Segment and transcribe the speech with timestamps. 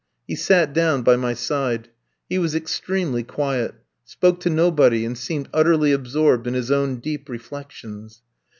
[0.27, 1.89] He sat down by my side.
[2.27, 7.29] He was extremely quiet; spoke to nobody, and seemed utterly absorbed in his own deep
[7.29, 8.23] reflections.